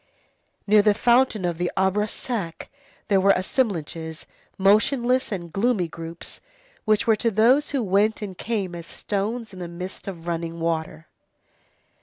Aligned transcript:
Near 0.65 0.81
the 0.81 0.95
fountain 0.95 1.45
of 1.45 1.59
the 1.59 1.71
Arbre 1.77 2.07
Sec, 2.07 2.71
there 3.07 3.21
were 3.21 3.33
"assemblages", 3.35 4.25
motionless 4.57 5.31
and 5.31 5.53
gloomy 5.53 5.87
groups 5.87 6.41
which 6.85 7.05
were 7.05 7.15
to 7.17 7.29
those 7.29 7.69
who 7.69 7.83
went 7.83 8.23
and 8.23 8.35
came 8.35 8.73
as 8.73 8.87
stones 8.87 9.53
in 9.53 9.59
the 9.59 9.67
midst 9.67 10.07
of 10.07 10.25
running 10.27 10.59
water. 10.59 11.05